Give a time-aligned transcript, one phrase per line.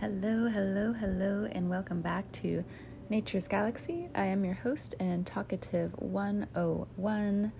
[0.00, 2.64] Hello, hello, hello, and welcome back to
[3.10, 4.08] Nature's Galaxy.
[4.14, 7.52] I am your host and talkative 101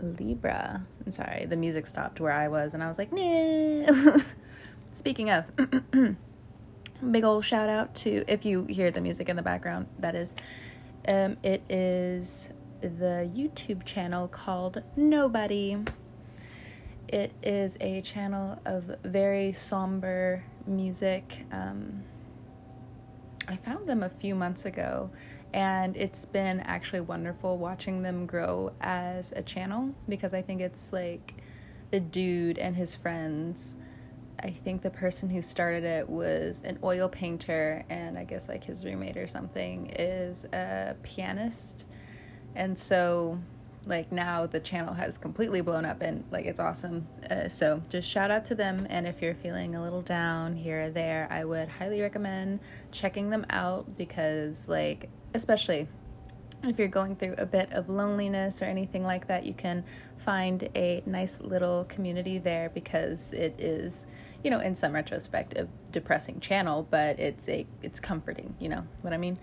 [0.00, 0.86] Libra.
[1.04, 4.16] I'm sorry, the music stopped where I was, and I was like, nah.
[4.94, 5.44] Speaking of,
[7.10, 10.32] big old shout out to if you hear the music in the background, that is,
[11.08, 12.48] um, it is
[12.80, 15.76] the YouTube channel called Nobody.
[17.08, 21.44] It is a channel of very somber music.
[21.52, 22.02] Um,
[23.46, 25.10] I found them a few months ago,
[25.54, 30.92] and it's been actually wonderful watching them grow as a channel because I think it's
[30.92, 31.34] like
[31.92, 33.76] the dude and his friends.
[34.40, 38.64] I think the person who started it was an oil painter, and I guess like
[38.64, 41.84] his roommate or something is a pianist.
[42.56, 43.38] And so
[43.86, 47.06] like now the channel has completely blown up and like it's awesome.
[47.30, 50.86] Uh, so just shout out to them and if you're feeling a little down here
[50.86, 52.60] or there i would highly recommend
[52.92, 55.88] checking them out because like especially
[56.64, 59.84] if you're going through a bit of loneliness or anything like that you can
[60.24, 64.06] find a nice little community there because it is
[64.42, 68.84] you know in some retrospect a depressing channel but it's a it's comforting you know
[69.02, 69.38] what i mean?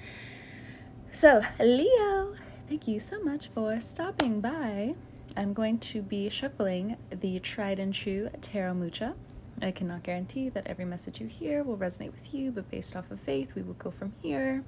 [1.11, 2.33] So leo
[2.73, 4.95] Thank you so much for stopping by.
[5.37, 9.13] I'm going to be shuffling the tried and true Tarot Mucha.
[9.61, 13.11] I cannot guarantee that every message you hear will resonate with you, but based off
[13.11, 14.63] of faith, we will go from here.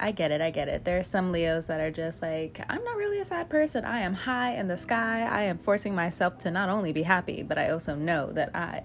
[0.00, 0.84] I get it, I get it.
[0.84, 3.84] There are some Leos that are just like, I'm not really a sad person.
[3.84, 5.22] I am high in the sky.
[5.22, 8.82] I am forcing myself to not only be happy, but I also know that I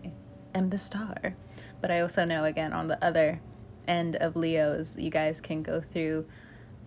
[0.54, 1.34] am the star.
[1.82, 3.42] But I also know, again, on the other
[3.88, 6.28] end of Leos, you guys can go through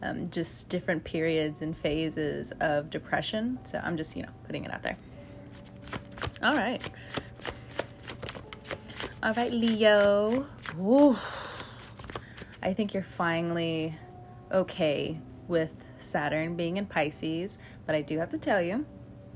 [0.02, 3.58] um, just different periods and phases of depression.
[3.64, 4.96] So I'm just, you know, putting it out there.
[6.42, 6.80] All right.
[9.22, 10.46] All right, Leo.
[10.78, 11.16] Ooh.
[12.62, 13.96] I think you're finally
[14.52, 18.86] okay with Saturn being in Pisces, but I do have to tell you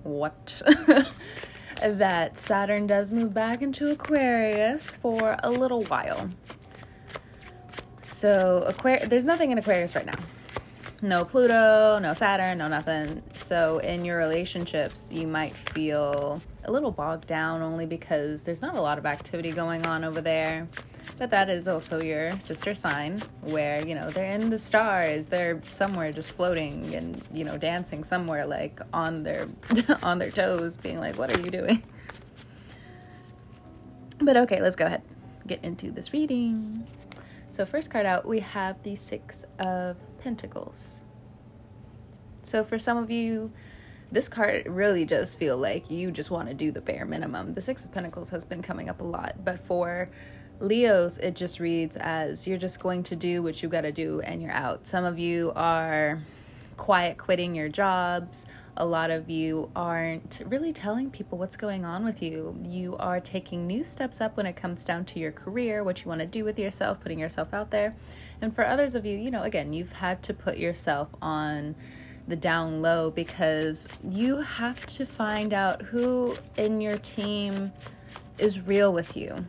[0.03, 0.62] what
[1.83, 6.31] that Saturn does move back into Aquarius for a little while.
[8.09, 10.19] So, Aquarius, there's nothing in Aquarius right now
[11.04, 13.22] no Pluto, no Saturn, no nothing.
[13.37, 18.75] So in your relationships, you might feel a little bogged down only because there's not
[18.75, 20.66] a lot of activity going on over there.
[21.19, 25.60] But that is also your sister sign where, you know, they're in the stars, they're
[25.69, 29.47] somewhere just floating and, you know, dancing somewhere like on their
[30.03, 31.82] on their toes being like, "What are you doing?"
[34.21, 35.03] But okay, let's go ahead.
[35.47, 36.86] Get into this reading.
[37.50, 41.03] So first card out, we have the 6 of Pentacles.
[42.45, 43.53] So for some of you,
[44.11, 47.53] this card really does feel like you just want to do the bare minimum.
[47.53, 50.09] The Six of Pentacles has been coming up a lot, but for
[50.61, 54.23] Leos, it just reads as you're just going to do what you got to do
[54.23, 54.87] and you're out.
[54.87, 56.23] Some of you are
[56.79, 58.47] quiet quitting your jobs.
[58.77, 62.59] A lot of you aren't really telling people what's going on with you.
[62.65, 66.09] You are taking new steps up when it comes down to your career, what you
[66.09, 67.95] want to do with yourself, putting yourself out there.
[68.43, 71.77] And for others of you, you know, again, you've had to put yourself on
[72.27, 77.71] the down low because you have to find out who in your team
[78.39, 79.45] is real with you.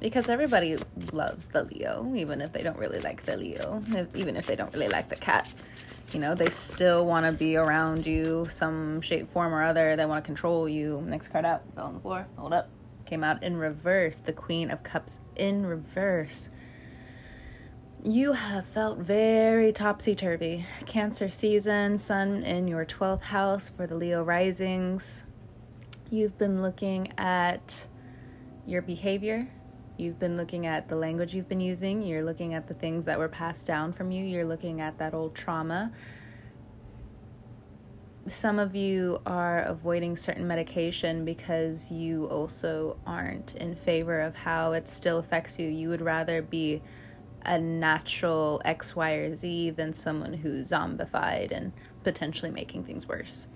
[0.00, 0.78] Because everybody
[1.12, 4.56] loves the Leo, even if they don't really like the Leo, if, even if they
[4.56, 5.52] don't really like the cat.
[6.12, 9.96] You know, they still want to be around you, some shape, form, or other.
[9.96, 11.02] They want to control you.
[11.06, 12.26] Next card out, fell on the floor.
[12.36, 12.68] Hold up.
[13.06, 14.18] Came out in reverse.
[14.18, 16.50] The Queen of Cups in reverse
[18.02, 20.64] you have felt very topsy turvy.
[20.86, 25.24] Cancer season, Sun in your 12th house for the Leo risings.
[26.08, 27.86] You've been looking at
[28.66, 29.48] your behavior.
[30.00, 32.00] You've been looking at the language you've been using.
[32.00, 34.24] You're looking at the things that were passed down from you.
[34.24, 35.92] You're looking at that old trauma.
[38.26, 44.72] Some of you are avoiding certain medication because you also aren't in favor of how
[44.72, 45.68] it still affects you.
[45.68, 46.80] You would rather be
[47.42, 51.72] a natural X, Y, or Z than someone who's zombified and
[52.04, 53.48] potentially making things worse.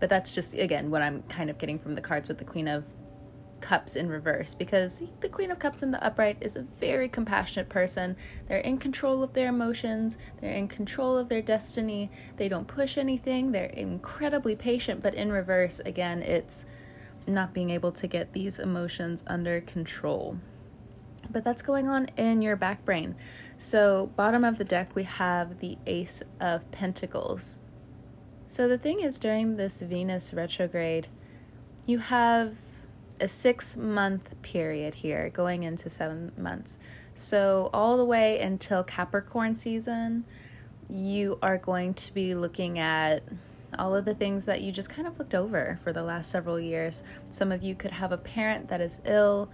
[0.00, 2.66] But that's just, again, what I'm kind of getting from the cards with the Queen
[2.66, 2.84] of
[3.62, 7.68] Cups in reverse because the Queen of Cups in the upright is a very compassionate
[7.68, 8.16] person.
[8.48, 12.98] They're in control of their emotions, they're in control of their destiny, they don't push
[12.98, 15.02] anything, they're incredibly patient.
[15.02, 16.66] But in reverse, again, it's
[17.26, 20.36] not being able to get these emotions under control
[21.30, 23.14] but that's going on in your back brain.
[23.58, 27.58] So, bottom of the deck, we have the Ace of Pentacles.
[28.48, 31.06] So, the thing is, during this Venus retrograde,
[31.86, 32.54] you have
[33.22, 36.78] a six month period here, going into seven months.
[37.14, 40.24] So, all the way until Capricorn season,
[40.90, 43.22] you are going to be looking at
[43.78, 46.58] all of the things that you just kind of looked over for the last several
[46.58, 47.02] years.
[47.30, 49.48] Some of you could have a parent that is ill.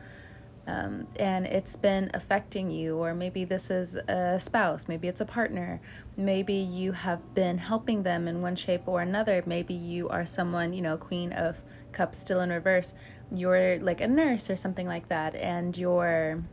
[0.69, 5.25] Um, and it's been affecting you, or maybe this is a spouse, maybe it's a
[5.25, 5.81] partner,
[6.19, 9.43] maybe you have been helping them in one shape or another.
[9.47, 11.57] Maybe you are someone, you know, Queen of
[11.93, 12.93] Cups still in reverse.
[13.33, 16.45] You're like a nurse or something like that, and you're,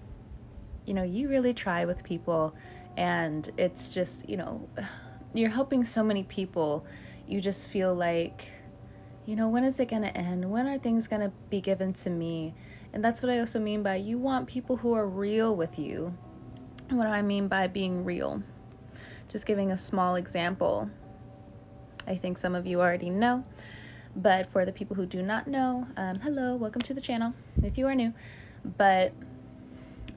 [0.85, 2.55] you know, you really try with people,
[2.95, 4.69] and it's just, you know,
[5.33, 6.85] you're helping so many people
[7.27, 8.45] you just feel like,
[9.25, 10.49] you know, when is it going to end?
[10.49, 12.53] When are things going to be given to me?
[12.95, 16.13] And that's what I also mean by you want people who are real with you.
[16.89, 18.41] what do I mean by being real?
[19.27, 20.89] Just giving a small example.
[22.07, 23.43] I think some of you already know,
[24.15, 27.77] but for the people who do not know, um, hello, welcome to the channel if
[27.77, 28.13] you are new.
[28.77, 29.11] But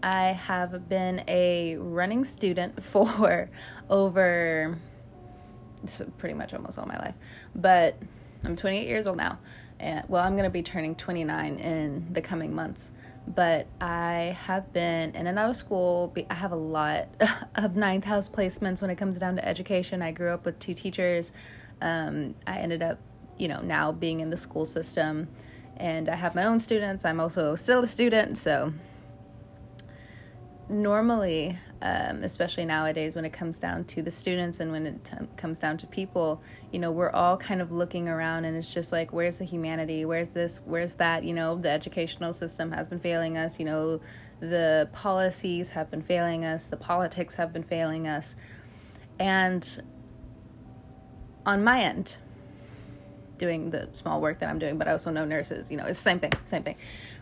[0.04, 3.50] I have been a running student for
[3.90, 4.78] over
[6.16, 7.14] pretty much almost all my life.
[7.56, 7.96] But
[8.44, 9.40] I'm 28 years old now.
[9.80, 12.90] And well, I'm going to be turning 29 in the coming months.
[13.26, 16.14] But I have been in and out of school.
[16.30, 17.08] I have a lot
[17.56, 20.00] of ninth house placements when it comes down to education.
[20.00, 21.32] I grew up with two teachers.
[21.82, 22.98] Um, I ended up,
[23.36, 25.28] you know, now being in the school system.
[25.76, 27.04] And I have my own students.
[27.04, 28.38] I'm also still a student.
[28.38, 28.72] So
[30.68, 35.12] normally um, especially nowadays when it comes down to the students and when it t-
[35.36, 36.42] comes down to people
[36.72, 40.04] you know we're all kind of looking around and it's just like where's the humanity?
[40.04, 41.24] Where's this where's that?
[41.24, 44.00] You know the educational system has been failing us you know
[44.40, 48.34] the policies have been failing us the politics have been failing us.
[49.20, 49.82] And
[51.46, 52.16] on my end
[53.38, 55.98] doing the small work that i'm doing but i also know nurses you know it's
[55.98, 56.74] the same thing same thing.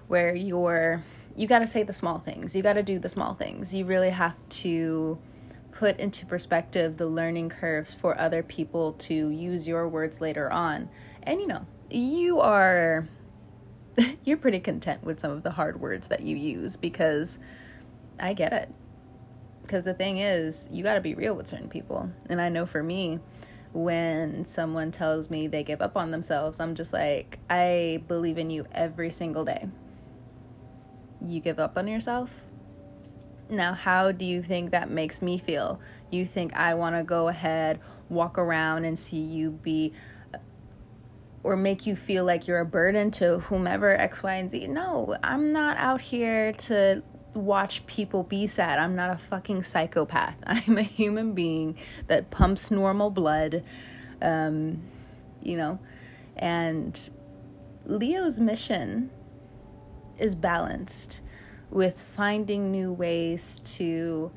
[0.09, 1.03] Where you're
[1.37, 2.57] you got to say the small things.
[2.57, 3.75] You got to do the small things.
[3.75, 5.19] You really have to
[5.71, 10.89] put into perspective the learning curves for other people to use your words later on.
[11.23, 13.07] And you know, you are
[14.25, 17.39] you're pretty content with some of the hard words that you use because
[18.19, 18.71] I get it.
[19.61, 22.11] Because the thing is, you got to be real with certain people.
[22.31, 23.19] And I know for me,
[23.73, 28.49] when someone tells me they give up on themselves, I'm just like, I believe in
[28.49, 29.69] you every single day
[31.29, 32.31] you give up on yourself.
[33.49, 35.81] Now, how do you think that makes me feel?
[36.11, 39.93] You think I want to go ahead, walk around, and see you be,
[41.43, 44.67] or make you feel like you're a burden to whomever X, Y, and Z?
[44.67, 47.03] No, I'm not out here to
[47.35, 48.79] watch people be sad.
[48.79, 50.37] I'm not a fucking psychopath.
[50.47, 51.77] I'm a human being
[52.09, 53.63] that pumps normal blood,
[54.23, 54.83] um,
[55.43, 55.79] you know,
[56.37, 57.11] and
[57.85, 59.11] Leo's mission
[60.19, 61.21] is balanced
[61.71, 64.31] with finding new ways to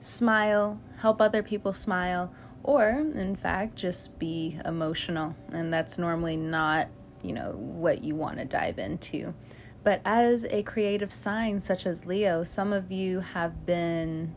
[0.00, 2.32] smile, help other people smile,
[2.62, 5.34] or in fact, just be emotional.
[5.52, 6.88] And that's normally not,
[7.22, 9.34] you know, what you want to dive into.
[9.82, 14.34] But as a creative sign such as Leo, some of you have been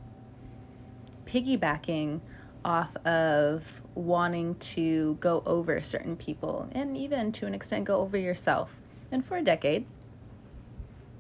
[1.26, 2.22] piggybacking
[2.64, 3.64] off of
[3.94, 8.78] wanting to go over certain people and even to an extent go over yourself.
[9.12, 9.86] And for a decade,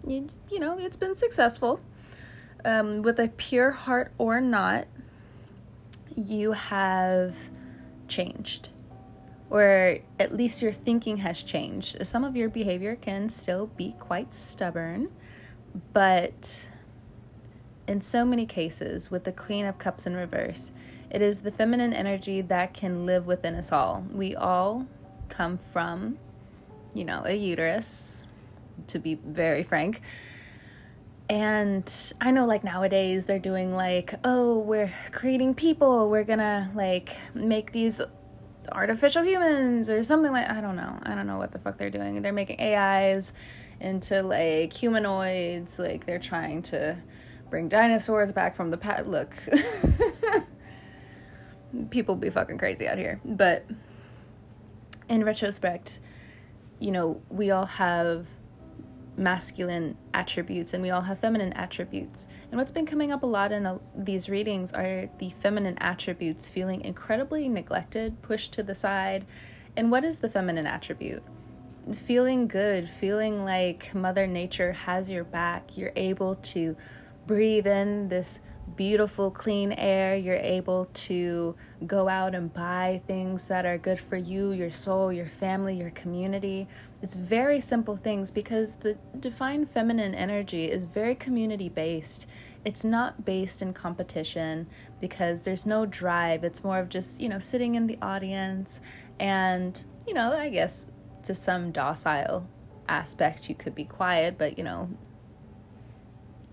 [0.08, 1.80] you, you know, it's been successful.
[2.66, 4.88] Um, with a pure heart or not,
[6.16, 7.36] you have
[8.08, 8.70] changed.
[9.50, 12.06] Or at least your thinking has changed.
[12.08, 15.10] Some of your behavior can still be quite stubborn,
[15.94, 16.68] but
[17.88, 20.72] in so many cases, with the Queen of Cups in reverse,
[21.12, 24.06] it is the feminine energy that can live within us all.
[24.12, 24.88] We all
[25.30, 26.18] come from,
[26.94, 28.23] you know, a uterus,
[28.88, 30.01] to be very frank.
[31.30, 37.15] And I know like nowadays they're doing like, oh, we're creating people, we're gonna like
[37.34, 38.01] make these
[38.72, 41.00] artificial humans or something like I don't know.
[41.03, 42.22] I don't know what the fuck they're doing.
[42.22, 43.34] They're making AIs
[43.80, 46.98] into like humanoids, like they're trying to
[47.50, 49.08] bring dinosaurs back from the past.
[49.08, 49.36] Look.
[51.89, 53.20] People be fucking crazy out here.
[53.25, 53.65] But
[55.10, 56.00] in retrospect,
[56.80, 58.27] you know, we all have
[59.17, 62.27] masculine attributes and we all have feminine attributes.
[62.51, 66.82] And what's been coming up a lot in these readings are the feminine attributes feeling
[66.82, 69.25] incredibly neglected, pushed to the side.
[69.75, 71.24] And what is the feminine attribute?
[72.05, 75.77] Feeling good, feeling like Mother Nature has your back.
[75.77, 76.75] You're able to
[77.27, 78.39] breathe in this
[78.75, 80.15] beautiful, clean air.
[80.15, 81.55] You're able to
[81.86, 85.91] go out and buy things that are good for you, your soul, your family, your
[85.91, 86.67] community.
[87.01, 92.27] It's very simple things because the divine feminine energy is very community based.
[92.65, 94.67] It's not based in competition
[95.01, 96.43] because there's no drive.
[96.43, 98.79] It's more of just, you know, sitting in the audience
[99.20, 100.86] and, you know, I guess
[101.24, 102.48] to some docile
[102.88, 104.89] aspect you could be quiet, but, you know,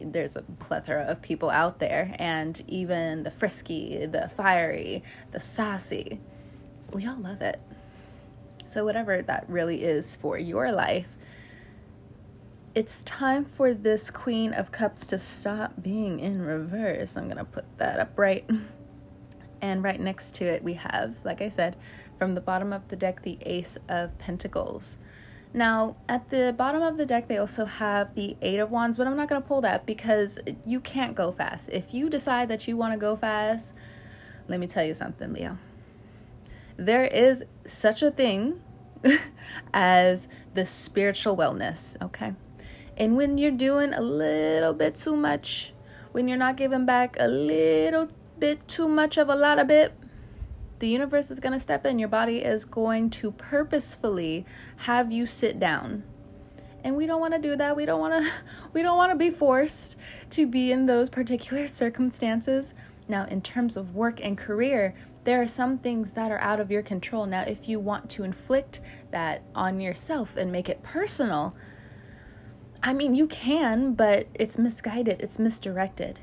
[0.00, 5.02] there's a plethora of people out there, and even the frisky, the fiery,
[5.32, 6.20] the sassy,
[6.92, 7.60] we all love it.
[8.64, 11.16] So, whatever that really is for your life,
[12.74, 17.16] it's time for this Queen of Cups to stop being in reverse.
[17.16, 18.48] I'm going to put that up right.
[19.62, 21.76] And right next to it, we have, like I said,
[22.18, 24.96] from the bottom of the deck, the Ace of Pentacles.
[25.52, 29.06] Now, at the bottom of the deck, they also have the Eight of Wands, but
[29.06, 31.68] I'm not going to pull that because you can't go fast.
[31.72, 33.74] If you decide that you want to go fast,
[34.48, 35.58] let me tell you something, Leo.
[36.76, 38.62] There is such a thing
[39.74, 42.32] as the spiritual wellness, okay?
[42.96, 45.72] And when you're doing a little bit too much,
[46.12, 49.92] when you're not giving back a little bit too much of a lot of bit,
[50.80, 51.98] the universe is going to step in.
[51.98, 54.46] Your body is going to purposefully
[54.78, 56.02] have you sit down.
[56.82, 57.76] And we don't want to do that.
[57.76, 58.30] We don't want to
[58.72, 59.96] we don't want to be forced
[60.30, 62.74] to be in those particular circumstances.
[63.08, 64.94] Now, in terms of work and career,
[65.24, 67.26] there are some things that are out of your control.
[67.26, 71.54] Now, if you want to inflict that on yourself and make it personal,
[72.82, 76.20] I mean, you can, but it's misguided, it's misdirected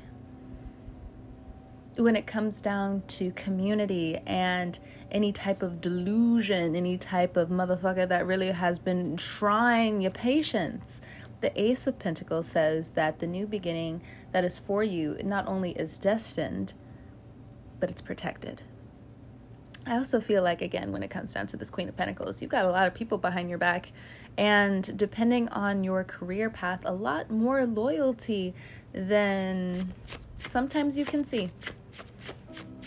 [1.98, 4.78] when it comes down to community and
[5.10, 11.00] any type of delusion, any type of motherfucker that really has been trying your patience.
[11.40, 14.00] The Ace of Pentacles says that the new beginning
[14.32, 16.74] that is for you not only is destined,
[17.80, 18.62] but it's protected.
[19.84, 22.50] I also feel like, again, when it comes down to this Queen of Pentacles, you've
[22.50, 23.90] got a lot of people behind your back,
[24.36, 28.54] and depending on your career path, a lot more loyalty
[28.92, 29.94] than
[30.46, 31.50] sometimes you can see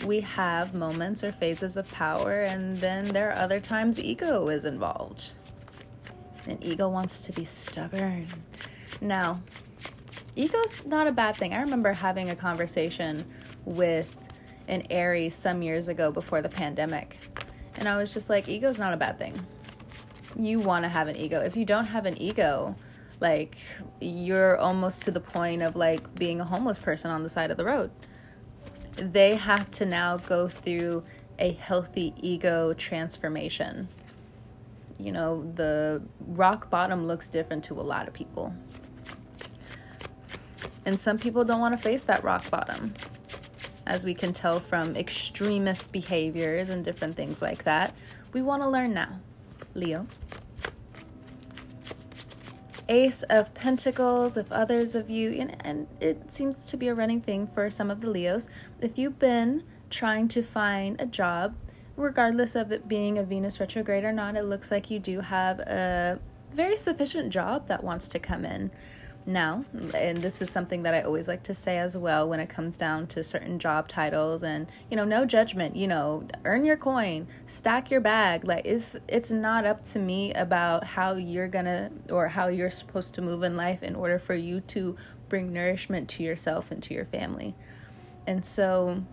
[0.04, 4.64] we have moments or phases of power, and then there are other times ego is
[4.64, 5.32] involved.
[6.46, 8.26] And ego wants to be stubborn.
[9.00, 9.40] Now,
[10.34, 11.54] ego's not a bad thing.
[11.54, 13.24] I remember having a conversation
[13.64, 14.14] with
[14.68, 17.18] an Aries some years ago before the pandemic.
[17.76, 19.38] And I was just like, ego's not a bad thing.
[20.36, 21.40] You want to have an ego.
[21.40, 22.74] If you don't have an ego,
[23.20, 23.56] like
[24.00, 27.56] you're almost to the point of like being a homeless person on the side of
[27.56, 27.90] the road
[28.96, 31.02] they have to now go through
[31.38, 33.88] a healthy ego transformation.
[34.98, 38.54] You know, the rock bottom looks different to a lot of people.
[40.84, 42.94] And some people don't want to face that rock bottom,
[43.86, 47.94] as we can tell from extremist behaviors and different things like that.
[48.32, 49.20] We want to learn now,
[49.74, 50.06] Leo.
[52.92, 57.22] Ace of Pentacles, if others of you, and, and it seems to be a running
[57.22, 58.48] thing for some of the Leos,
[58.82, 61.54] if you've been trying to find a job,
[61.96, 65.58] regardless of it being a Venus retrograde or not, it looks like you do have
[65.60, 66.20] a
[66.52, 68.70] very sufficient job that wants to come in
[69.24, 69.64] now
[69.94, 72.76] and this is something that i always like to say as well when it comes
[72.76, 77.26] down to certain job titles and you know no judgment you know earn your coin
[77.52, 78.44] stack your bag.
[78.44, 83.14] Like it's it's not up to me about how you're gonna or how you're supposed
[83.14, 84.96] to move in life in order for you to
[85.28, 87.54] bring nourishment to yourself and to your family.
[88.26, 89.04] And so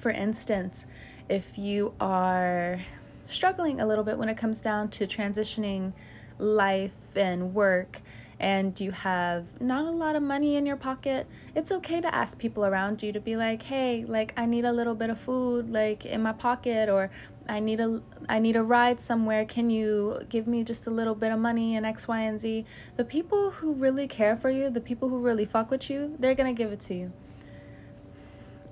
[0.00, 0.86] for instance
[1.28, 2.80] if you are
[3.26, 5.92] struggling a little bit when it comes down to transitioning
[6.38, 8.00] life and work
[8.40, 12.38] and you have not a lot of money in your pocket, it's okay to ask
[12.38, 15.70] people around you to be like, "Hey, like I need a little bit of food
[15.70, 17.10] like in my pocket or
[17.46, 19.44] I need a I need a ride somewhere.
[19.44, 22.64] Can you give me just a little bit of money and X, Y, and Z?"
[22.96, 26.34] The people who really care for you, the people who really fuck with you, they're
[26.34, 27.12] going to give it to you.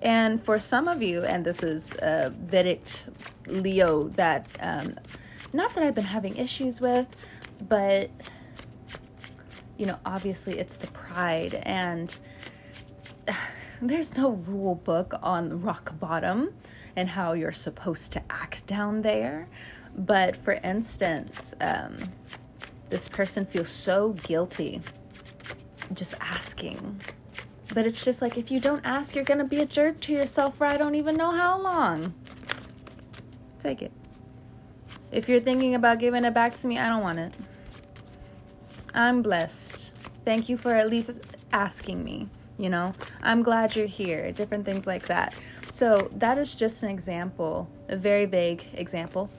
[0.01, 2.83] And for some of you, and this is a Vedic
[3.47, 4.95] Leo that um,
[5.53, 7.07] not that I've been having issues with,
[7.69, 8.11] but
[9.79, 12.19] you know, obviously it's the pride and
[13.81, 16.53] there's no rule book on rock bottom
[16.97, 19.49] and how you're supposed to act down there.
[19.97, 22.13] But for instance, um,
[22.91, 24.83] this person feels so guilty
[25.95, 27.01] just asking.
[27.73, 30.57] But it's just like if you don't ask, you're gonna be a jerk to yourself
[30.57, 32.15] for I don't even know how long.
[33.61, 33.93] Take it.
[35.13, 37.33] If you're thinking about giving it back to me, I don't want it.
[38.99, 39.93] I'm blessed.
[40.25, 41.21] Thank you for at least
[41.53, 42.29] asking me.
[42.59, 45.33] you know, I'm glad you're here, different things like that.
[45.71, 49.31] So, that is just an example, a very vague example,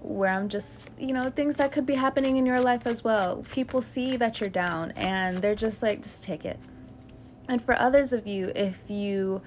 [0.00, 3.44] where I'm just, you know, things that could be happening in your life as well.
[3.50, 6.60] People see that you're down and they're just like, just take it.
[7.48, 9.42] And for others of you, if you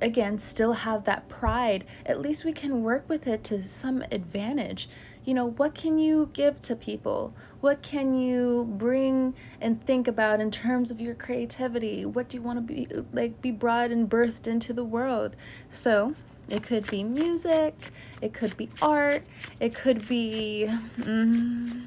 [0.00, 4.88] again still have that pride, at least we can work with it to some advantage.
[5.30, 7.32] You know, what can you give to people?
[7.60, 12.04] What can you bring and think about in terms of your creativity?
[12.04, 15.36] What do you want to be like be brought and birthed into the world?
[15.70, 16.16] So,
[16.48, 19.22] it could be music, it could be art,
[19.60, 20.68] it could be
[20.98, 21.82] mm,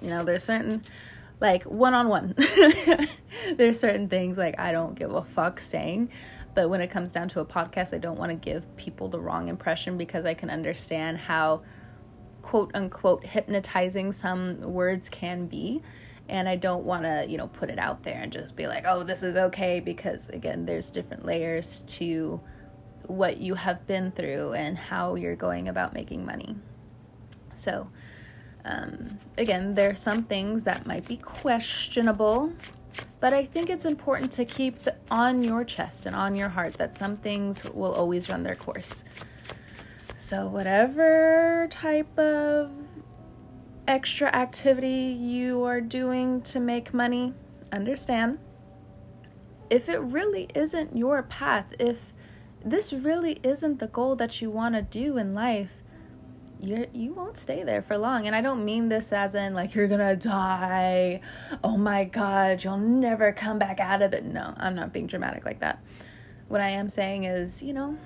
[0.00, 0.82] you know, there's certain
[1.38, 2.34] like one on one.
[3.58, 6.08] There's certain things like I don't give a fuck saying,
[6.56, 9.20] but when it comes down to a podcast, I don't want to give people the
[9.20, 11.62] wrong impression because I can understand how
[12.40, 15.82] quote unquote hypnotizing some words can be.
[16.30, 18.84] And I don't want to, you know, put it out there and just be like,
[18.86, 22.40] oh, this is okay, because again, there's different layers to
[23.06, 26.56] what you have been through and how you're going about making money.
[27.52, 27.86] So,
[28.64, 32.50] um, again, there are some things that might be questionable,
[33.20, 36.96] but I think it's important to keep on your chest and on your heart that
[36.96, 39.04] some things will always run their course.
[40.16, 42.70] So, whatever type of
[43.86, 47.32] extra activity you are doing to make money,
[47.72, 48.38] understand
[49.70, 52.12] if it really isn't your path, if
[52.64, 55.82] this really isn't the goal that you want to do in life,
[56.66, 58.26] you you won't stay there for long.
[58.26, 61.20] And i don't mean this as in like you're gonna die.
[61.62, 64.24] Oh my god you'll never come back out of it.
[64.24, 65.82] No i'm not being dramatic like that.
[66.48, 67.96] What i am saying is you know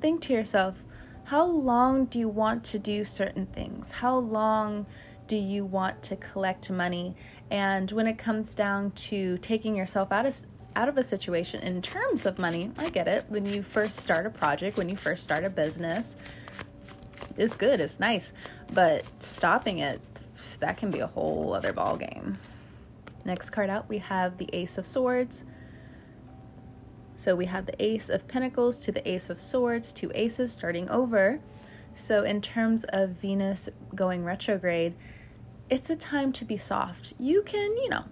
[0.00, 0.82] think to yourself
[1.24, 3.90] how long do you want to do certain things?
[3.90, 4.84] How long
[5.26, 7.16] do you want to collect money?
[7.50, 10.36] And when it comes down to taking yourself out of
[10.76, 13.24] out of a situation in terms of money i get it.
[13.28, 16.16] When you first start a project when you first start a business
[17.36, 18.32] is good, it's nice,
[18.72, 20.00] but stopping it,
[20.60, 22.38] that can be a whole other ball game.
[23.24, 25.44] Next card out, we have the Ace of Swords.
[27.16, 30.88] So we have the Ace of Pentacles to the Ace of Swords, two aces starting
[30.90, 31.40] over.
[31.96, 34.94] So, in terms of Venus going retrograde,
[35.70, 37.14] it's a time to be soft.
[37.20, 38.04] You can, you know,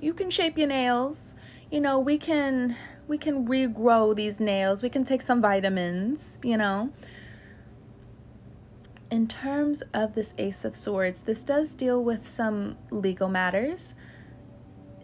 [0.00, 1.34] you can shape your nails.
[1.70, 4.82] You know, we can we can regrow these nails.
[4.82, 6.90] We can take some vitamins, you know
[9.10, 13.94] in terms of this Ace of Swords, this does deal with some legal matters.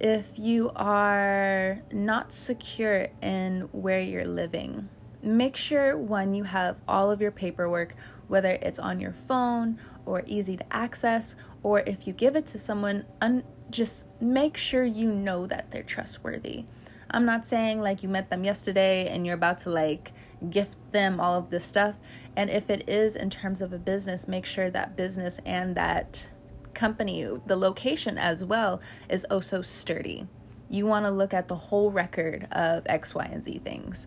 [0.01, 4.89] If you are not secure in where you're living,
[5.23, 7.95] make sure one, you have all of your paperwork,
[8.27, 12.59] whether it's on your phone or easy to access, or if you give it to
[12.59, 16.65] someone, un- just make sure you know that they're trustworthy.
[17.11, 20.13] I'm not saying like you met them yesterday and you're about to like
[20.51, 21.95] gift them all of this stuff.
[22.37, 26.29] And if it is in terms of a business, make sure that business and that
[26.75, 30.27] company, the location as well, is oh also sturdy.
[30.71, 34.07] You want to look at the whole record of X, Y, and Z things.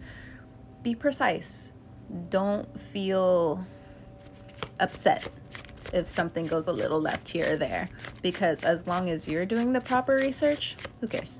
[0.81, 1.71] Be precise.
[2.29, 3.65] Don't feel
[4.79, 5.29] upset
[5.93, 7.89] if something goes a little left here or there
[8.21, 11.39] because as long as you're doing the proper research, who cares?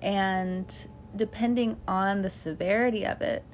[0.00, 0.72] And
[1.16, 3.44] depending on the severity of it,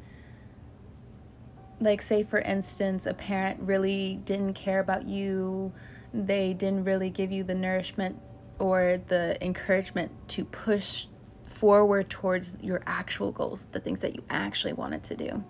[1.81, 5.73] like, say, for instance, a parent really didn't care about you,
[6.13, 8.21] they didn't really give you the nourishment
[8.59, 11.07] or the encouragement to push
[11.47, 15.43] forward towards your actual goals, the things that you actually wanted to do.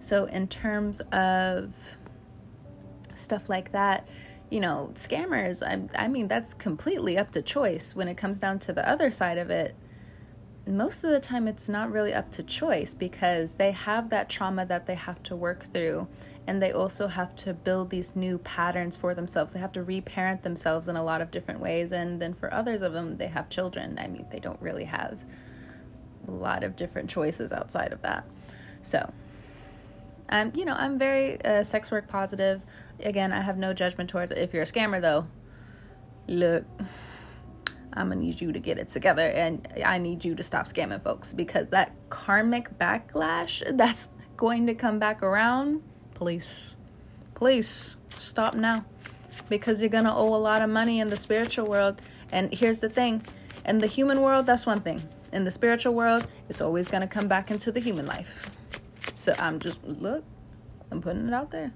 [0.00, 1.72] So, in terms of
[3.20, 4.08] stuff like that,
[4.50, 7.94] you know, scammers, I, I mean, that's completely up to choice.
[7.94, 9.74] When it comes down to the other side of it,
[10.66, 14.66] most of the time it's not really up to choice because they have that trauma
[14.66, 16.06] that they have to work through
[16.46, 19.52] and they also have to build these new patterns for themselves.
[19.52, 22.82] They have to reparent themselves in a lot of different ways and then for others
[22.82, 23.98] of them they have children.
[23.98, 25.18] I mean, they don't really have
[26.28, 28.24] a lot of different choices outside of that.
[28.82, 29.12] So,
[30.28, 32.62] I'm, you know, I'm very uh, sex work positive.
[33.02, 34.38] Again, I have no judgment towards it.
[34.38, 35.26] If you're a scammer, though,
[36.26, 36.64] look,
[37.92, 41.02] I'm gonna need you to get it together, and I need you to stop scamming
[41.02, 45.82] folks because that karmic backlash that's going to come back around.
[46.14, 46.76] Please,
[47.34, 48.84] please stop now,
[49.48, 52.00] because you're gonna owe a lot of money in the spiritual world.
[52.30, 53.24] And here's the thing:
[53.64, 55.02] in the human world, that's one thing.
[55.32, 58.50] In the spiritual world, it's always gonna come back into the human life.
[59.16, 60.24] So I'm just look,
[60.90, 61.72] I'm putting it out there.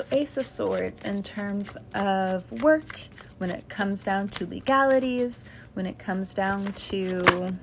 [0.00, 2.98] So, Ace of Swords in terms of work,
[3.36, 7.54] when it comes down to legalities, when it comes down to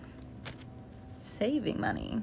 [1.21, 2.21] saving money.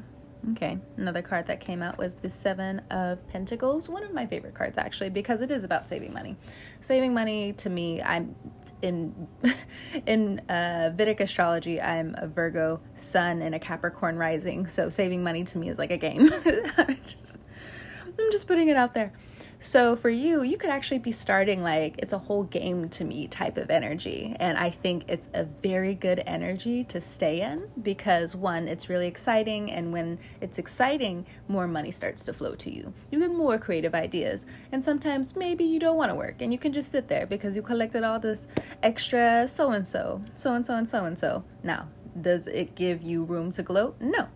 [0.53, 3.88] Okay, another card that came out was the Seven of Pentacles.
[3.88, 6.37] One of my favorite cards, actually, because it is about saving money.
[6.81, 8.37] Saving money to me, I'm
[8.83, 9.27] in
[10.07, 11.81] in uh, Vedic astrology.
[11.81, 15.90] I'm a Virgo Sun and a Capricorn rising, so saving money to me is like
[15.90, 16.31] a game.
[16.79, 17.37] I'm just,
[18.07, 19.12] I'm just putting it out there.
[19.64, 23.29] So for you, you could actually be starting like it's a whole game to me
[23.29, 24.37] type of energy.
[24.38, 29.07] And I think it's a very good energy to stay in because one, it's really
[29.07, 29.72] exciting.
[29.72, 32.92] And when it's exciting, more money starts to flow to you.
[33.11, 34.44] You get more creative ideas.
[34.72, 37.57] And sometimes maybe you don't want to work and you can just sit there because
[37.57, 38.46] you collected all this
[38.83, 41.42] extra so and so, so and so and so and so.
[41.62, 41.88] Now,
[42.20, 43.96] does it give you room to gloat?
[43.98, 44.29] No.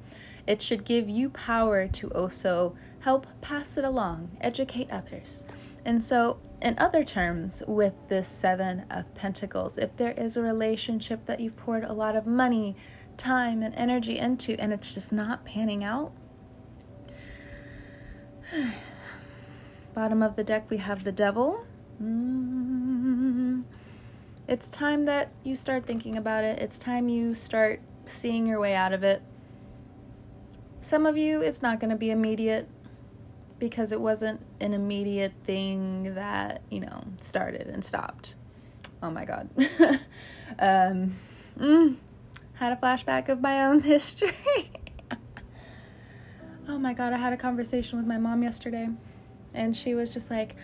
[0.49, 5.45] It should give you power to also help pass it along, educate others.
[5.85, 11.27] And so, in other terms, with this Seven of Pentacles, if there is a relationship
[11.27, 12.77] that you've poured a lot of money,
[13.19, 16.13] time, and energy into, and it's just not panning out,
[19.95, 21.67] bottom of the deck, we have the Devil.
[22.03, 23.61] Mm-hmm.
[24.49, 26.59] It's time that you start thinking about it.
[26.59, 29.21] It's time you start seeing your way out of it.
[30.89, 32.67] Some of you, it's not going to be immediate
[33.59, 38.37] because it wasn't an immediate thing that, you know, started and stopped.
[39.03, 39.51] Oh my god.
[40.59, 41.15] um,
[41.61, 41.95] mm,
[42.55, 44.33] had a flashback of my own history.
[46.71, 48.89] oh my god, I had a conversation with my mom yesterday,
[49.53, 50.57] and she was just like,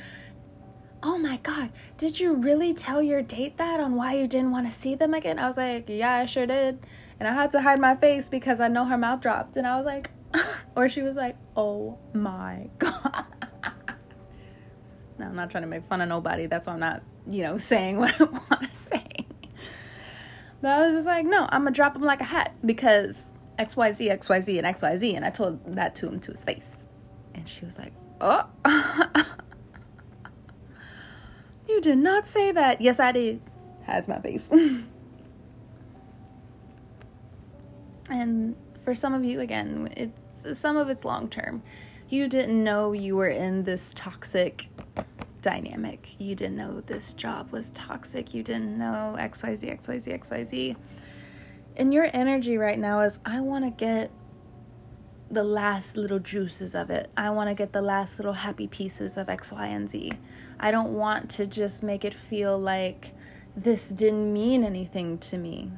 [1.02, 4.72] Oh my god, did you really tell your date that on why you didn't want
[4.72, 5.38] to see them again?
[5.38, 6.78] I was like, Yeah, I sure did.
[7.20, 9.76] And I had to hide my face because I know her mouth dropped, and I
[9.76, 10.10] was like,
[10.76, 13.24] or she was like, oh my God.
[15.18, 16.46] no, I'm not trying to make fun of nobody.
[16.46, 19.26] That's why I'm not, you know, saying what I want to say.
[20.60, 23.24] But I was just like, no, I'm going to drop him like a hat because
[23.58, 25.14] XYZ, XYZ, and XYZ.
[25.14, 26.66] And I told that to him to his face.
[27.34, 28.46] And she was like, oh.
[31.68, 32.80] you did not say that.
[32.80, 33.42] Yes, I did.
[33.84, 34.48] Hides my face.
[38.14, 41.62] And for some of you, again, it's some of it's long term.
[42.08, 44.68] You didn't know you were in this toxic
[45.42, 46.14] dynamic.
[46.18, 48.32] You didn't know this job was toxic.
[48.32, 50.76] You didn't know XYZ, XYZ, XYZ.
[51.76, 54.12] And your energy right now is I want to get
[55.30, 57.10] the last little juices of it.
[57.16, 60.12] I want to get the last little happy pieces of X, Y, and Z.
[60.60, 63.10] I don't want to just make it feel like
[63.56, 65.72] this didn't mean anything to me.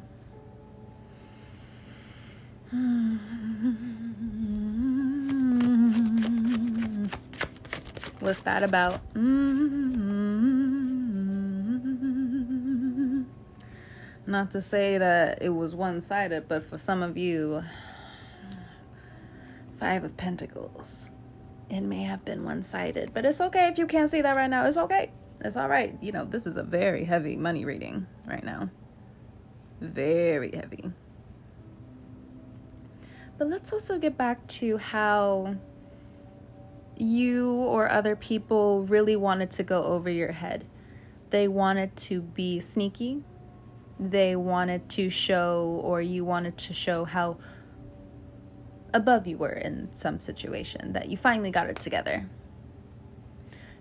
[8.20, 9.00] What's that about?
[9.14, 9.76] Mm-hmm.
[14.26, 17.62] Not to say that it was one sided, but for some of you,
[19.78, 21.10] Five of Pentacles,
[21.70, 23.14] it may have been one sided.
[23.14, 24.66] But it's okay if you can't see that right now.
[24.66, 25.12] It's okay.
[25.40, 25.96] It's all right.
[26.00, 28.70] You know, this is a very heavy money reading right now.
[29.80, 30.90] Very heavy.
[33.38, 35.56] But let's also get back to how
[36.96, 40.64] you or other people really wanted to go over your head.
[41.30, 43.22] They wanted to be sneaky.
[44.00, 47.38] They wanted to show, or you wanted to show how
[48.94, 52.26] above you were in some situation, that you finally got it together.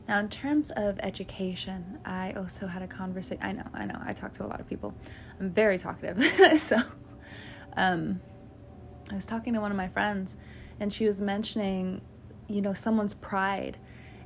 [0.08, 3.42] Now, in terms of education, I also had a conversation.
[3.42, 4.94] I know, I know, I talk to a lot of people.
[5.40, 6.60] I'm very talkative.
[6.60, 6.78] so,
[7.76, 8.22] um,
[9.12, 10.36] I was talking to one of my friends,
[10.80, 12.02] and she was mentioning,
[12.48, 13.78] you know, someone's pride.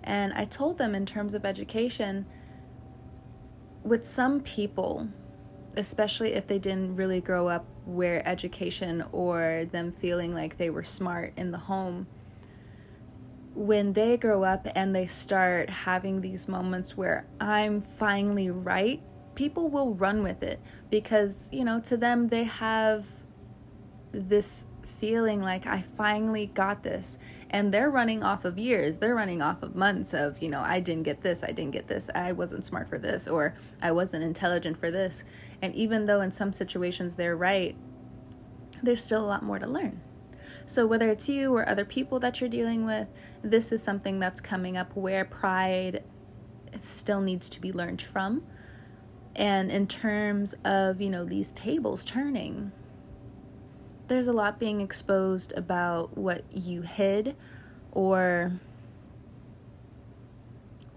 [0.03, 2.25] And I told them in terms of education,
[3.83, 5.07] with some people,
[5.75, 10.83] especially if they didn't really grow up where education or them feeling like they were
[10.83, 12.07] smart in the home,
[13.55, 19.01] when they grow up and they start having these moments where I'm finally right,
[19.35, 23.05] people will run with it because, you know, to them, they have
[24.11, 24.65] this
[24.99, 27.17] feeling like I finally got this.
[27.51, 28.95] And they're running off of years.
[28.99, 31.87] They're running off of months of, you know, I didn't get this, I didn't get
[31.87, 35.23] this, I wasn't smart for this, or I wasn't intelligent for this.
[35.61, 37.75] And even though in some situations they're right,
[38.83, 40.01] there's still a lot more to learn.
[40.67, 43.07] So, whether it's you or other people that you're dealing with,
[43.41, 46.03] this is something that's coming up where pride
[46.81, 48.43] still needs to be learned from.
[49.35, 52.71] And in terms of, you know, these tables turning,
[54.09, 57.35] there's a lot being exposed about what you hid
[57.91, 58.59] or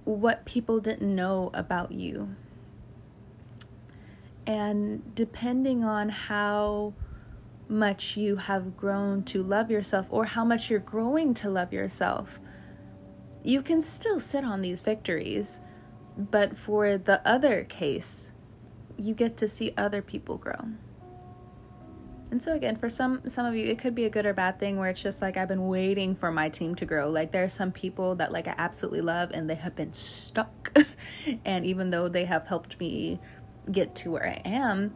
[0.04, 2.34] what people didn't know about you.
[4.46, 6.94] And depending on how
[7.68, 12.40] much you have grown to love yourself or how much you're growing to love yourself,
[13.44, 15.60] you can still sit on these victories.
[16.16, 18.32] But for the other case,
[18.98, 20.66] you get to see other people grow.
[22.32, 24.58] And so again, for some some of you, it could be a good or bad
[24.58, 27.10] thing where it's just like I've been waiting for my team to grow.
[27.10, 30.74] Like there are some people that like I absolutely love and they have been stuck.
[31.44, 33.20] and even though they have helped me
[33.70, 34.94] get to where I am,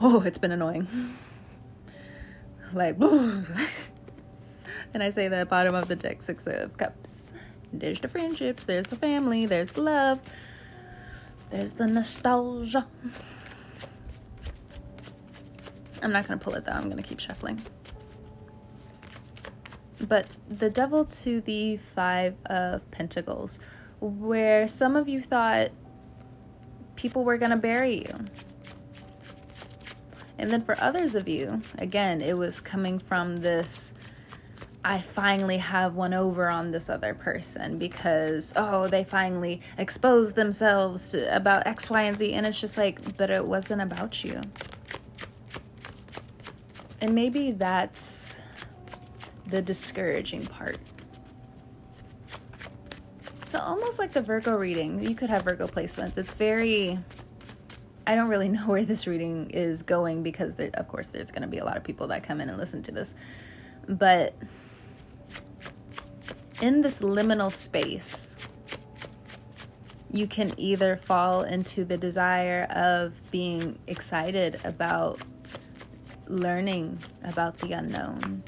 [0.00, 0.86] oh, it's been annoying.
[2.70, 3.46] Like and
[4.94, 7.30] I say the bottom of the deck, six of cups.
[7.72, 10.20] There's the friendships, there's the family, there's the love,
[11.50, 12.86] there's the nostalgia.
[16.02, 17.60] I'm not going to pull it though, I'm going to keep shuffling.
[20.06, 23.58] But the devil to the five of pentacles,
[24.00, 25.70] where some of you thought
[26.94, 28.14] people were going to bury you.
[30.38, 33.92] And then for others of you, again, it was coming from this
[34.84, 41.10] I finally have one over on this other person because, oh, they finally exposed themselves
[41.10, 42.32] to, about X, Y, and Z.
[42.32, 44.40] And it's just like, but it wasn't about you.
[47.00, 48.36] And maybe that's
[49.46, 50.78] the discouraging part.
[53.46, 56.18] So, almost like the Virgo reading, you could have Virgo placements.
[56.18, 56.98] It's very.
[58.06, 61.42] I don't really know where this reading is going because, there, of course, there's going
[61.42, 63.14] to be a lot of people that come in and listen to this.
[63.88, 64.34] But
[66.60, 68.36] in this liminal space,
[70.10, 75.20] you can either fall into the desire of being excited about
[76.28, 78.42] learning about the unknown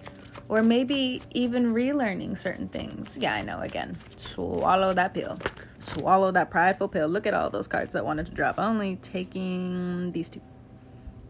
[0.51, 3.17] or maybe even relearning certain things.
[3.17, 3.61] Yeah, I know.
[3.61, 5.39] Again, swallow that pill.
[5.79, 7.07] Swallow that prideful pill.
[7.09, 8.59] Look at all those cards that wanted to drop.
[8.59, 10.41] Only taking these two.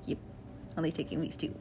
[0.07, 0.19] Yep.
[0.79, 1.55] Only taking these two.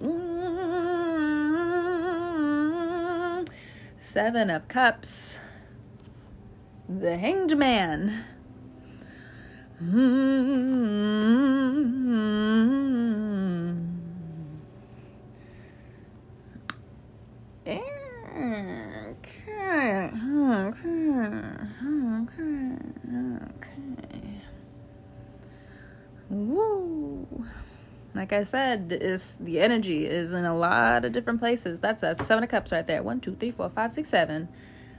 [4.00, 5.38] Seven of Cups.
[6.88, 8.24] The Hanged Man.
[9.84, 11.00] Mm-hmm.
[18.40, 20.10] Okay.
[20.14, 20.80] Okay.
[21.84, 22.76] Okay.
[23.46, 24.42] Okay.
[26.30, 27.46] Woo.
[28.16, 31.80] Like I said, is the energy is in a lot of different places.
[31.82, 33.04] That's a seven of cups right there.
[33.04, 34.48] One, two, three, four, five, six, seven.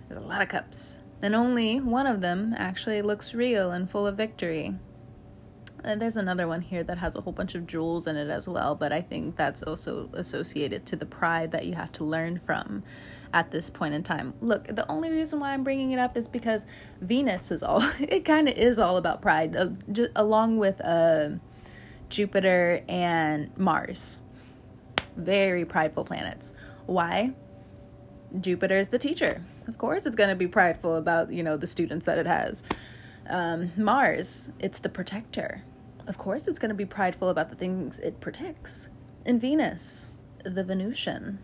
[0.09, 0.98] There's a lot of cups.
[1.22, 4.74] And only one of them actually looks real and full of victory.
[5.83, 8.46] And there's another one here that has a whole bunch of jewels in it as
[8.46, 12.38] well, but I think that's also associated to the pride that you have to learn
[12.44, 12.83] from
[13.33, 14.35] at this point in time.
[14.40, 16.64] Look, the only reason why I'm bringing it up is because
[17.01, 21.31] Venus is all, it kind of is all about pride, uh, j- along with uh,
[22.09, 24.19] Jupiter and Mars.
[25.16, 26.53] Very prideful planets.
[26.87, 27.33] Why?
[28.40, 29.43] Jupiter is the teacher.
[29.66, 32.62] Of course, it's going to be prideful about, you know, the students that it has.
[33.29, 35.62] Um, Mars, it's the protector
[36.11, 38.88] of course it's going to be prideful about the things it protects.
[39.25, 40.11] And Venus,
[40.45, 41.38] the Venusian,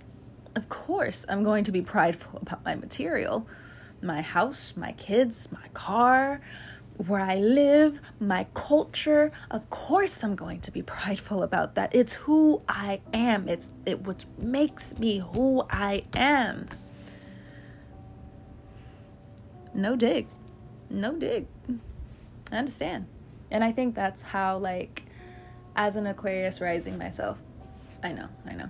[0.56, 3.46] of course I'm going to be prideful about my material,
[4.02, 6.40] my house, my kids, my car,
[7.06, 9.30] where I live, my culture.
[9.50, 11.94] Of course I'm going to be prideful about that.
[11.94, 13.48] It's who I am.
[13.48, 16.68] It's it what makes me who I am.
[19.74, 20.26] No dig.
[20.88, 21.46] No dig.
[22.50, 23.06] I understand.
[23.50, 25.02] And I think that's how, like,
[25.76, 27.36] as an Aquarius rising myself,
[28.02, 28.68] I know, I know.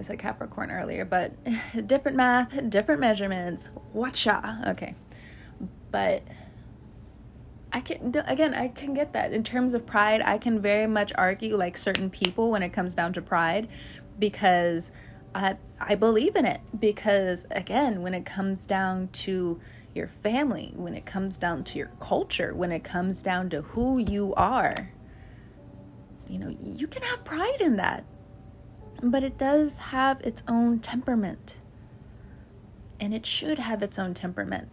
[0.00, 1.32] I said Capricorn earlier, but
[1.86, 3.68] different math, different measurements.
[3.92, 4.64] Watcha.
[4.68, 4.94] Okay.
[5.90, 6.22] But
[7.70, 9.34] I can again, I can get that.
[9.34, 12.94] In terms of pride, I can very much argue like certain people when it comes
[12.94, 13.68] down to pride
[14.18, 14.90] because
[15.34, 19.60] I I believe in it because again, when it comes down to
[19.94, 23.98] your family, when it comes down to your culture, when it comes down to who
[23.98, 24.90] you are,
[26.26, 28.04] you know, you can have pride in that.
[29.02, 31.56] But it does have its own temperament.
[32.98, 34.68] And it should have its own temperament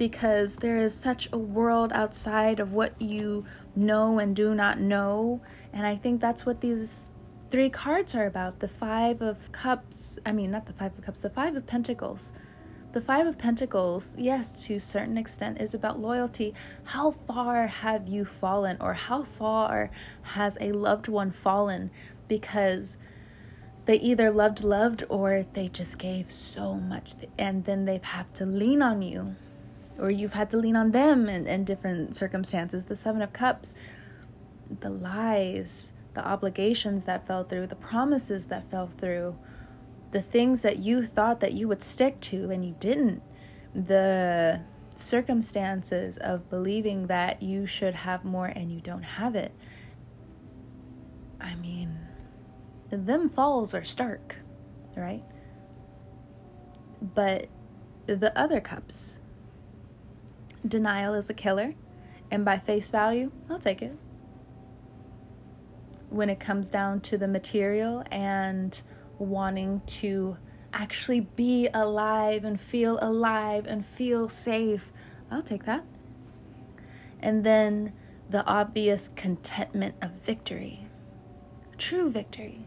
[0.00, 3.44] because there is such a world outside of what you
[3.76, 5.42] know and do not know.
[5.74, 7.10] And I think that's what these
[7.50, 10.18] three cards are about the Five of Cups.
[10.24, 12.32] I mean, not the Five of Cups, the Five of Pentacles.
[12.92, 16.54] The Five of Pentacles, yes, to a certain extent, is about loyalty.
[16.84, 19.90] How far have you fallen, or how far
[20.22, 21.90] has a loved one fallen
[22.26, 22.96] because
[23.90, 28.46] they either loved, loved, or they just gave so much, and then they've had to
[28.46, 29.34] lean on you,
[29.98, 32.84] or you've had to lean on them in, in different circumstances.
[32.84, 33.74] The Seven of Cups,
[34.78, 39.36] the lies, the obligations that fell through, the promises that fell through
[40.12, 43.20] the things that you thought that you would stick to and you didn't,
[43.74, 44.60] the
[44.94, 49.50] circumstances of believing that you should have more and you don't have it.
[51.40, 51.98] I mean,
[52.90, 54.36] them falls are stark,
[54.96, 55.22] right?
[57.14, 57.48] But
[58.06, 59.18] the other cups,
[60.66, 61.74] denial is a killer,
[62.30, 63.96] and by face value, I'll take it.
[66.10, 68.80] When it comes down to the material and
[69.18, 70.36] wanting to
[70.72, 74.92] actually be alive and feel alive and feel safe.
[75.30, 75.84] I'll take that.
[77.20, 77.92] And then
[78.28, 80.86] the obvious contentment of victory,
[81.76, 82.66] true victory.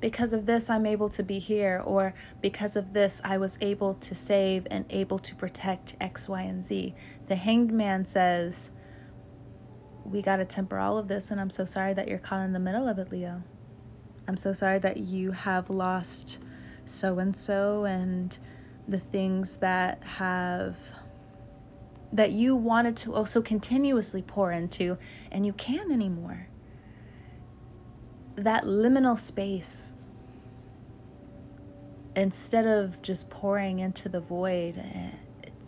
[0.00, 3.94] Because of this, I'm able to be here, or because of this, I was able
[3.94, 6.94] to save and able to protect X, Y, and Z.
[7.28, 8.70] The hanged man says,
[10.04, 12.54] We got to temper all of this, and I'm so sorry that you're caught in
[12.54, 13.42] the middle of it, Leo.
[14.26, 16.38] I'm so sorry that you have lost
[16.86, 18.38] so and so and
[18.88, 20.76] the things that have
[22.12, 24.98] that you wanted to also continuously pour into
[25.30, 26.48] and you can't anymore.
[28.36, 29.92] That liminal space
[32.16, 34.82] instead of just pouring into the void,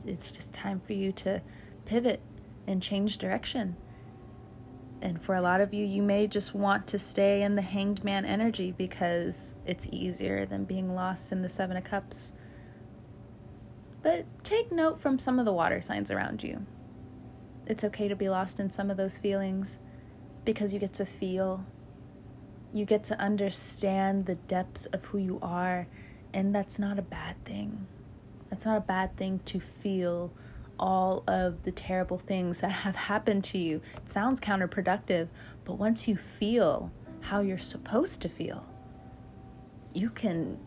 [0.06, 1.40] it's just time for you to
[1.84, 2.20] pivot
[2.66, 3.76] and change direction.
[5.00, 8.04] And for a lot of you, you may just want to stay in the hanged
[8.04, 12.32] man energy because it's easier than being lost in the Seven of Cups.
[14.02, 16.66] But take note from some of the water signs around you.
[17.66, 19.78] It's okay to be lost in some of those feelings
[20.44, 21.64] because you get to feel,
[22.72, 25.86] you get to understand the depths of who you are,
[26.32, 27.86] and that's not a bad thing.
[28.50, 30.32] That's not a bad thing to feel
[30.78, 33.80] all of the terrible things that have happened to you.
[33.96, 35.28] It sounds counterproductive,
[35.64, 38.64] but once you feel how you're supposed to feel,
[39.94, 40.58] you can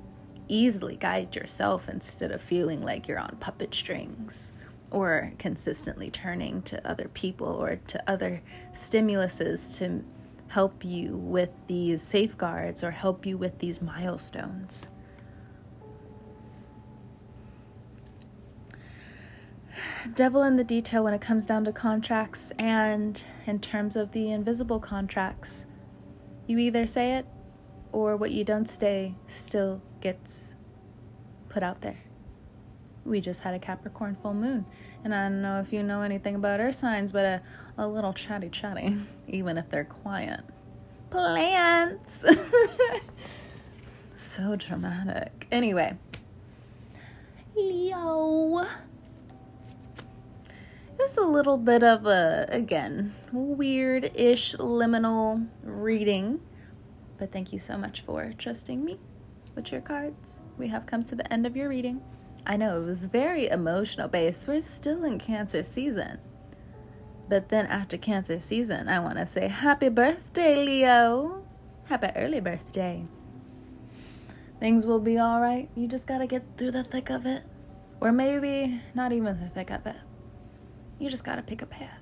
[0.47, 4.51] easily guide yourself instead of feeling like you're on puppet strings
[4.91, 8.41] or consistently turning to other people or to other
[8.77, 10.03] stimuluses to
[10.47, 14.87] help you with these safeguards or help you with these milestones.
[20.13, 24.31] devil in the detail when it comes down to contracts and in terms of the
[24.31, 25.65] invisible contracts.
[26.47, 27.25] You either say it
[27.91, 30.53] or what you don't say still gets
[31.49, 31.97] put out there.
[33.03, 34.65] We just had a Capricorn full moon.
[35.03, 37.41] And I don't know if you know anything about earth signs, but a,
[37.77, 40.41] a little chatty chatty, even if they're quiet.
[41.09, 42.25] Plants!
[44.15, 45.47] so dramatic.
[45.51, 45.97] Anyway,
[47.55, 48.65] Leo
[51.03, 56.39] is a little bit of a, again, weird ish liminal reading.
[57.17, 58.99] But thank you so much for trusting me
[59.55, 60.39] with your cards.
[60.57, 62.01] We have come to the end of your reading.
[62.47, 64.47] I know it was very emotional based.
[64.47, 66.19] We're still in Cancer season.
[67.27, 71.43] But then after Cancer season, I want to say happy birthday, Leo.
[71.85, 73.05] Happy early birthday.
[74.59, 75.69] Things will be alright.
[75.75, 77.43] You just gotta get through the thick of it.
[77.99, 79.95] Or maybe not even the thick of it.
[80.99, 82.01] You just gotta pick a path.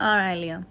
[0.00, 0.64] All right, Leo.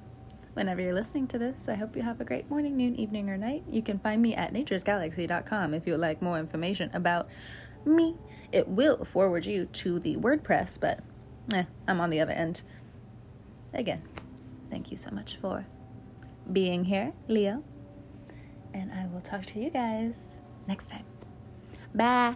[0.54, 3.38] Whenever you're listening to this, I hope you have a great morning, noon, evening, or
[3.38, 3.64] night.
[3.70, 7.30] You can find me at naturesgalaxy.com if you would like more information about
[7.86, 8.16] me.
[8.52, 11.00] It will forward you to the WordPress, but
[11.54, 12.64] eh, I'm on the other end.
[13.74, 14.02] Again,
[14.70, 15.66] thank you so much for
[16.52, 17.64] being here, Leo.
[18.74, 20.24] And I will talk to you guys
[20.68, 21.06] next time.
[21.94, 22.36] Bye.